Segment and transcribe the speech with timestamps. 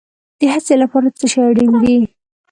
[0.39, 1.97] د هڅې لپاره څه شی اړین دی؟